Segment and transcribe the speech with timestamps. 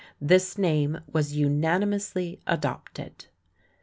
[0.19, 3.25] This name was unanimously adopted.